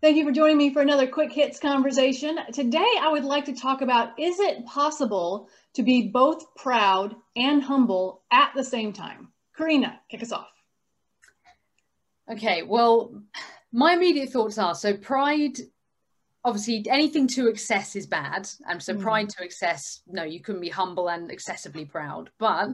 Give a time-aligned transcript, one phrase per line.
[0.00, 2.38] Thank you for joining me for another quick hits conversation.
[2.52, 7.60] Today, I would like to talk about is it possible to be both proud and
[7.60, 9.32] humble at the same time?
[9.56, 10.52] Karina, kick us off.
[12.30, 13.22] Okay, well,
[13.72, 15.58] my immediate thoughts are so pride
[16.44, 19.00] obviously anything to excess is bad and so mm.
[19.00, 22.70] pride to excess no you couldn't be humble and excessively proud but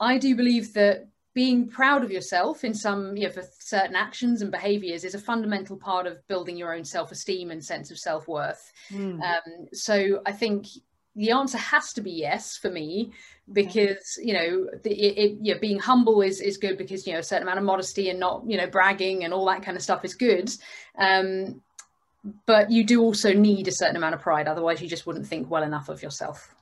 [0.00, 4.42] i do believe that being proud of yourself in some you know for certain actions
[4.42, 8.72] and behaviors is a fundamental part of building your own self-esteem and sense of self-worth.
[8.90, 9.20] Mm.
[9.22, 10.66] um, so i think
[11.14, 13.12] the answer has to be yes for me
[13.52, 17.22] because you know the, it, it, being humble is is good because you know a
[17.22, 20.04] certain amount of modesty and not you know bragging and all that kind of stuff
[20.04, 20.50] is good.
[20.98, 21.62] Um,
[22.46, 25.50] but you do also need a certain amount of pride otherwise you just wouldn't think
[25.50, 26.54] well enough of yourself.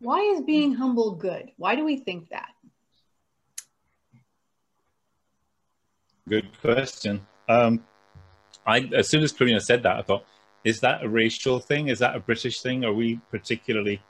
[0.00, 1.50] Why is being humble good?
[1.56, 2.50] Why do we think that
[6.28, 7.82] good question um,
[8.68, 10.24] I, as soon as Karina said that, I thought,
[10.62, 11.88] is that a racial thing?
[11.88, 12.84] Is that a British thing?
[12.84, 14.02] Are we particularly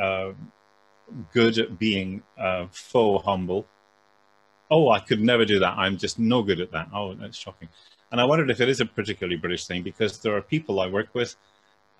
[0.00, 0.32] uh,
[1.32, 3.66] good at being uh, faux humble?
[4.70, 5.74] Oh, I could never do that.
[5.76, 6.88] I'm just no good at that.
[6.94, 7.68] Oh, that's shocking.
[8.10, 10.86] And I wondered if it is a particularly British thing because there are people I
[10.86, 11.36] work with,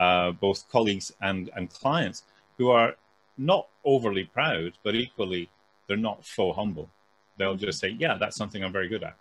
[0.00, 2.22] uh, both colleagues and, and clients,
[2.56, 2.96] who are
[3.36, 5.50] not overly proud, but equally
[5.86, 6.88] they're not faux humble.
[7.36, 9.16] They'll just say, yeah, that's something I'm very good at.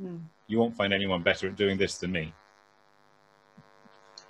[0.00, 0.20] Mm.
[0.46, 2.32] You won't find anyone better at doing this than me.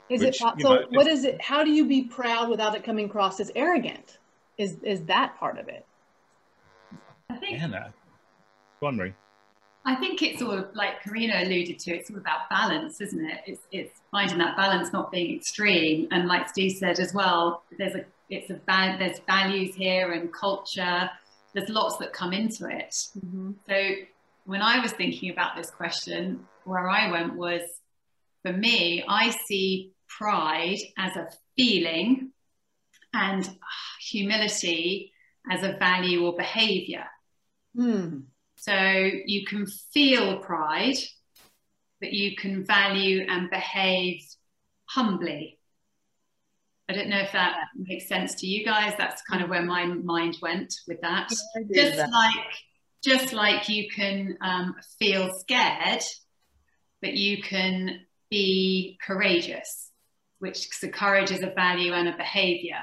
[0.09, 0.55] Is Which, it so?
[0.57, 1.41] Know, what is it?
[1.41, 4.19] How do you be proud without it coming across as arrogant?
[4.59, 5.87] Is is that part of it?
[7.31, 7.63] I think.
[7.63, 7.95] Anna,
[8.81, 9.15] go on, Marie.
[9.85, 11.93] I think it's all like Karina alluded to.
[11.93, 13.41] It's all about balance, isn't it?
[13.47, 16.09] It's it's finding that balance, not being extreme.
[16.11, 20.33] And like Steve said as well, there's a it's a bad there's values here and
[20.33, 21.09] culture.
[21.55, 22.95] There's lots that come into it.
[23.19, 23.53] Mm-hmm.
[23.69, 23.91] So
[24.45, 27.63] when I was thinking about this question, where I went was,
[28.43, 32.33] for me, I see pride as a feeling
[33.13, 33.49] and
[34.01, 35.13] humility
[35.51, 37.07] as a value or behavior.
[37.77, 38.25] Mm.
[38.57, 40.97] So you can feel pride,
[42.01, 44.23] but you can value and behave
[44.87, 45.60] humbly.
[46.91, 48.95] I don't know if that makes sense to you guys.
[48.99, 51.29] That's kind of where my mind went with that.
[51.73, 52.11] Just that.
[52.11, 52.47] like,
[53.03, 56.03] just like you can um, feel scared,
[57.01, 59.91] but you can be courageous,
[60.41, 62.83] which so courage is a value and a behavior.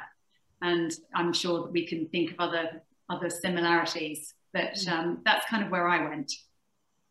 [0.62, 4.92] And I'm sure that we can think of other other similarities but mm.
[4.92, 6.32] um, that's kind of where I went.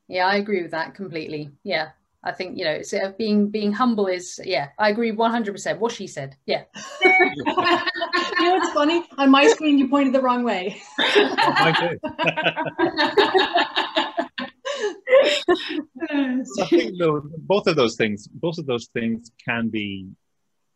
[0.08, 1.50] Yeah, I agree with that completely.
[1.64, 1.90] Yeah,
[2.26, 4.70] I think you know, it's, uh, being being humble is yeah.
[4.78, 5.80] I agree one hundred percent.
[5.80, 6.36] What she said.
[6.44, 6.64] Yeah.
[7.04, 9.04] you know what's funny?
[9.16, 10.82] On my screen, you pointed the wrong way.
[10.98, 11.72] I
[16.68, 20.08] think though, both of those things, both of those things can be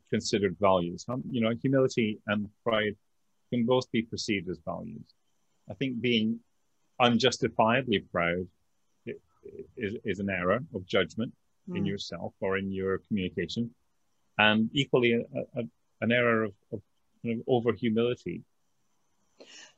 [0.09, 1.05] considered values.
[1.31, 2.95] You know, humility and pride
[3.53, 5.03] can both be perceived as values.
[5.69, 6.39] I think being
[7.01, 8.47] unjustifiably proud
[9.77, 11.33] is, is an error of judgment
[11.71, 11.77] mm.
[11.77, 13.71] in yourself or in your communication,
[14.39, 15.63] and equally a, a,
[16.01, 16.81] an error of, of,
[17.23, 18.43] kind of over humility.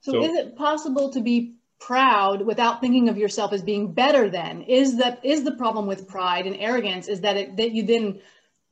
[0.01, 4.31] So, so, is it possible to be proud without thinking of yourself as being better
[4.31, 4.63] than?
[4.63, 7.09] Is that is the problem with pride and arrogance?
[7.09, 8.21] Is that it, that you then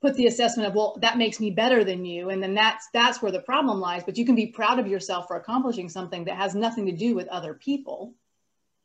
[0.00, 3.20] put the assessment of well that makes me better than you and then that's that's
[3.20, 6.36] where the problem lies but you can be proud of yourself for accomplishing something that
[6.36, 8.14] has nothing to do with other people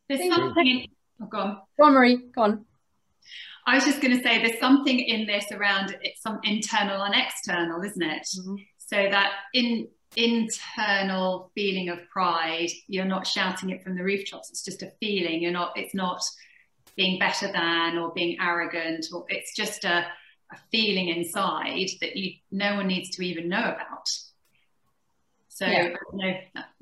[0.08, 0.88] there's something.
[1.22, 1.62] Oh, go on.
[1.78, 2.18] Go on, Marie.
[2.34, 2.66] Go on.
[3.66, 7.16] I was just going to say there's something in this around it's some internal and
[7.16, 8.28] external, isn't it?
[8.40, 8.56] Mm-hmm.
[8.78, 14.50] So that in internal feeling of pride, you're not shouting it from the rooftops.
[14.50, 15.42] It's just a feeling.
[15.42, 15.74] You're not.
[15.76, 16.22] It's not
[16.96, 20.06] being better than or being arrogant, or it's just a,
[20.52, 24.08] a feeling inside that you no one needs to even know about.
[25.50, 25.96] So yeah.
[26.14, 26.34] no,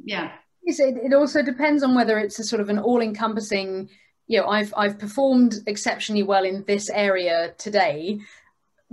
[0.04, 0.32] yeah
[0.66, 3.90] it, it also depends on whether it's a sort of an all-encompassing
[4.28, 8.20] you know i've i've performed exceptionally well in this area today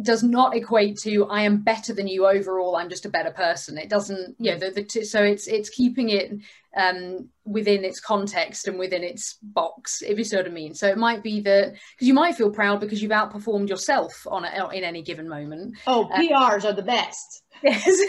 [0.03, 2.77] does not equate to I am better than you overall.
[2.77, 3.79] I'm just a better person.
[3.79, 6.33] It doesn't, you know, the, the t- so it's it's keeping it
[6.77, 10.75] um, within its context and within its box, if you see what I mean.
[10.75, 14.45] So it might be that because you might feel proud because you've outperformed yourself on
[14.45, 15.77] a, in any given moment.
[15.87, 17.43] Oh, PRs uh, are the best.
[17.63, 18.01] Yes,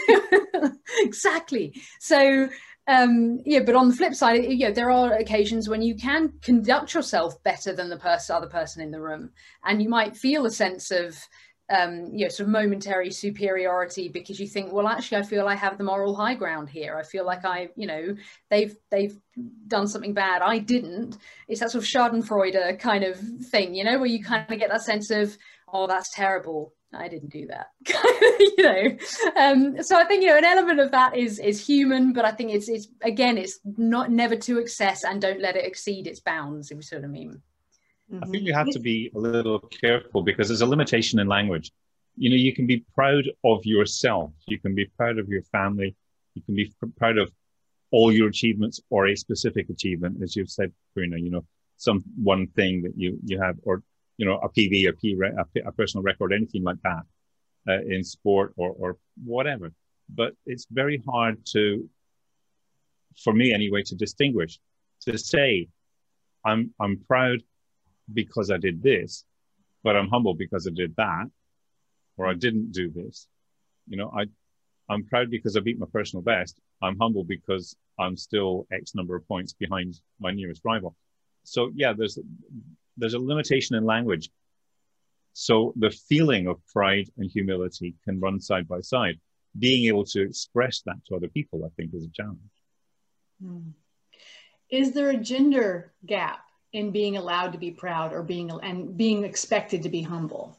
[1.00, 1.74] exactly.
[2.00, 2.48] So
[2.88, 6.32] um yeah but on the flip side you know there are occasions when you can
[6.42, 9.30] conduct yourself better than the person other person in the room.
[9.64, 11.16] And you might feel a sense of
[11.72, 15.54] um you know sort of momentary superiority because you think well actually i feel i
[15.54, 16.96] have the moral high ground here.
[16.98, 18.16] I feel like i you know
[18.50, 19.16] they've they've
[19.68, 20.42] done something bad.
[20.42, 21.16] I didn't.
[21.48, 23.16] It's that sort of schadenfreude kind of
[23.50, 25.36] thing you know where you kind of get that sense of
[25.72, 26.74] oh, that's terrible.
[26.94, 27.68] I didn't do that.
[28.38, 28.96] you know,
[29.36, 32.32] um, so I think you know an element of that is is human, but I
[32.32, 36.20] think it's it's again it's not never to excess and don't let it exceed its
[36.20, 36.70] bounds.
[36.70, 37.42] If you see what I mean.
[38.20, 41.72] I think you have to be a little careful because there's a limitation in language.
[42.16, 44.32] You know, you can be proud of yourself.
[44.46, 45.96] You can be proud of your family.
[46.34, 47.32] You can be proud of
[47.90, 51.16] all your achievements or a specific achievement, as you've said, Karina.
[51.16, 51.44] You know,
[51.78, 53.82] some one thing that you you have, or
[54.22, 57.02] you know, a PB, a, P, a, a personal record, anything like that
[57.68, 59.72] uh, in sport or, or whatever.
[60.08, 61.90] But it's very hard to,
[63.24, 64.60] for me anyway, to distinguish,
[65.06, 65.66] to say,
[66.44, 67.42] I'm, I'm proud
[68.14, 69.24] because I did this,
[69.82, 71.24] but I'm humble because I did that,
[72.16, 73.26] or I didn't do this.
[73.88, 74.26] You know, I,
[74.88, 76.60] I'm proud because I beat my personal best.
[76.80, 80.94] I'm humble because I'm still X number of points behind my nearest rival.
[81.42, 82.20] So yeah, there's
[82.96, 84.30] there's a limitation in language.
[85.32, 89.18] So the feeling of pride and humility can run side by side.
[89.58, 92.38] Being able to express that to other people, I think, is a challenge.
[93.42, 93.70] Hmm.
[94.70, 99.24] Is there a gender gap in being allowed to be proud or being and being
[99.24, 100.56] expected to be humble?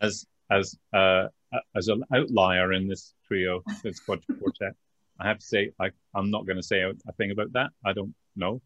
[0.00, 1.26] As as uh,
[1.74, 4.74] as an outlier in this trio, this quartet,
[5.20, 7.70] I have to say I, I'm not going to say a thing about that.
[7.84, 8.60] I don't know.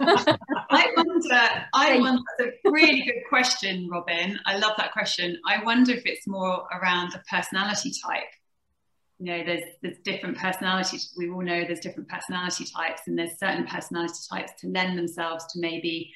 [0.00, 4.38] I wonder, I wonder, that's a really good question, Robyn.
[4.46, 5.38] I love that question.
[5.46, 8.24] I wonder if it's more around the personality type.
[9.18, 11.14] You know, there's there's different personalities.
[11.16, 15.44] We all know there's different personality types, and there's certain personality types to lend themselves
[15.52, 16.12] to maybe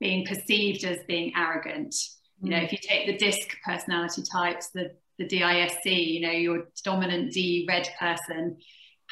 [0.00, 1.94] being perceived as being arrogant.
[2.42, 2.64] You know, mm.
[2.64, 7.66] if you take the DISC personality types, the the DISC, you know, your dominant D
[7.68, 8.56] red person,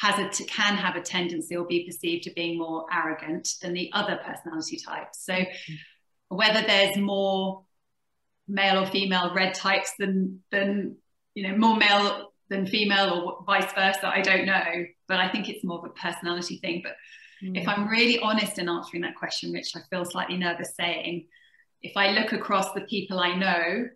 [0.01, 3.91] has a can have a tendency or be perceived to being more arrogant than the
[3.93, 5.25] other personality types.
[5.27, 5.37] So
[6.29, 7.65] whether there's more
[8.49, 10.97] male or female red types than than
[11.35, 14.87] you know more male than female or vice versa, I don't know.
[15.07, 16.81] But I think it's more of a personality thing.
[16.83, 16.97] But
[17.45, 17.61] mm.
[17.61, 21.27] if I'm really honest in answering that question, which I feel slightly nervous saying,
[21.83, 23.87] if I look across the people I know,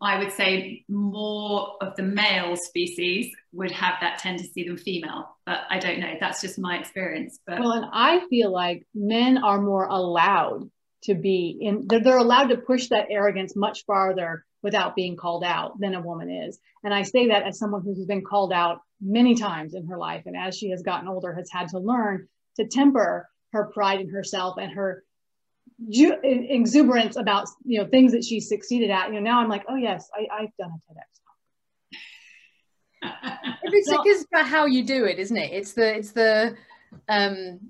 [0.00, 5.60] I would say more of the male species would have that tendency than female, but
[5.70, 6.14] I don't know.
[6.20, 7.38] That's just my experience.
[7.46, 10.70] But well, and I feel like men are more allowed
[11.04, 11.86] to be in.
[11.88, 16.00] They're, they're allowed to push that arrogance much farther without being called out than a
[16.00, 16.58] woman is.
[16.84, 20.22] And I say that as someone who's been called out many times in her life,
[20.26, 24.08] and as she has gotten older, has had to learn to temper her pride in
[24.08, 25.04] herself and her
[25.88, 29.08] ju- exuberance about you know things that she succeeded at.
[29.08, 31.12] You know, now I'm like, oh yes, I, I've done a TEDx
[33.62, 35.52] it's, so, it's about how you do it, isn't it?
[35.52, 36.56] It's the it's the
[37.08, 37.60] um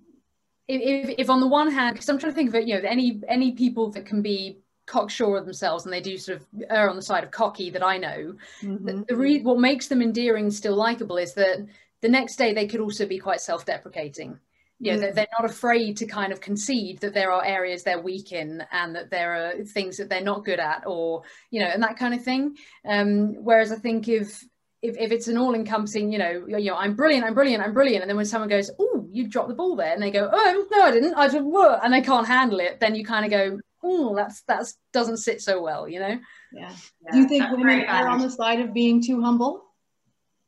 [0.68, 2.88] if, if on the one hand, because I'm trying to think of it, you know,
[2.88, 6.90] any any people that can be cocksure of themselves and they do sort of err
[6.90, 8.34] on the side of cocky that I know.
[8.62, 8.84] Mm-hmm.
[8.84, 11.66] The, the re- what makes them endearing, still likable, is that
[12.00, 14.38] the next day they could also be quite self-deprecating
[14.82, 18.00] you know, they're, they're not afraid to kind of concede that there are areas they're
[18.00, 21.66] weak in and that there are things that they're not good at or you know
[21.66, 22.56] and that kind of thing.
[22.88, 24.44] Um, whereas i think if
[24.82, 28.02] if, if it's an all-encompassing you know you know i'm brilliant i'm brilliant i'm brilliant
[28.02, 30.66] and then when someone goes oh you dropped the ball there and they go oh
[30.72, 33.30] no i didn't i just were and they can't handle it then you kind of
[33.30, 36.18] go oh that's that's doesn't sit so well you know?
[36.52, 36.74] Yeah,
[37.04, 37.12] yeah.
[37.12, 39.64] do you think women are on the side of being too humble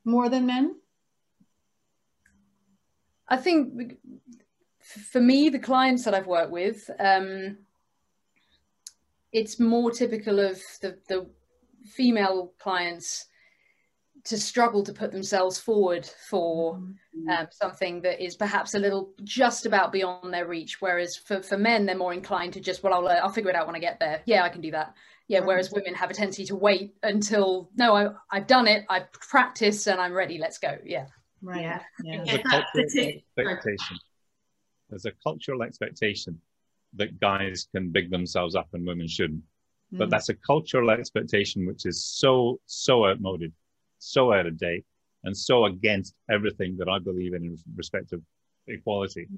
[0.05, 0.75] more than men
[3.29, 3.99] I think
[4.81, 7.59] for me, the clients that I've worked with, um,
[9.33, 11.27] it's more typical of the, the
[11.85, 13.27] female clients
[14.25, 17.29] to struggle to put themselves forward for mm-hmm.
[17.29, 20.81] um, something that is perhaps a little just about beyond their reach.
[20.81, 23.57] Whereas for, for men, they're more inclined to just, well, I'll, uh, I'll figure it
[23.57, 24.23] out when I get there.
[24.25, 24.95] Yeah, I can do that.
[25.29, 25.41] Yeah.
[25.41, 29.87] Whereas women have a tendency to wait until, no, I, I've done it, I've practiced
[29.87, 30.39] and I'm ready.
[30.39, 30.79] Let's go.
[30.85, 31.07] Yeah.
[31.45, 31.61] Right.
[31.63, 31.81] Yeah.
[32.03, 32.25] yeah.
[32.25, 33.99] There's, a cultural expectation.
[34.89, 36.41] There's a cultural expectation
[36.95, 39.43] that guys can big themselves up and women shouldn't.
[39.93, 39.99] Mm.
[39.99, 43.53] But that's a cultural expectation which is so, so outmoded,
[43.99, 44.85] so out of date,
[45.25, 48.23] and so against everything that I believe in in respect of
[48.67, 49.29] equality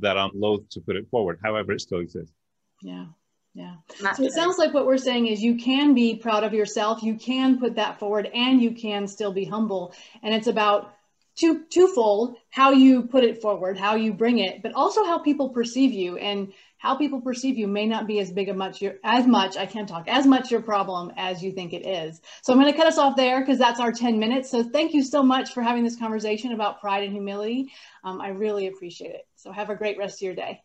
[0.00, 1.40] that I'm loath to put it forward.
[1.42, 2.34] However, it still exists.
[2.82, 3.06] Yeah.
[3.54, 3.76] Yeah.
[4.14, 7.14] So it sounds like what we're saying is you can be proud of yourself, you
[7.14, 9.94] can put that forward, and you can still be humble.
[10.22, 10.95] And it's about
[11.36, 15.50] two twofold how you put it forward how you bring it but also how people
[15.50, 18.94] perceive you and how people perceive you may not be as big a much your
[19.04, 22.52] as much i can't talk as much your problem as you think it is so
[22.52, 25.02] i'm going to cut us off there because that's our 10 minutes so thank you
[25.02, 27.70] so much for having this conversation about pride and humility
[28.04, 30.62] um, i really appreciate it so have a great rest of your day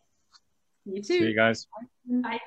[0.84, 1.02] You too.
[1.02, 1.66] See you guys.
[2.06, 2.38] Bye.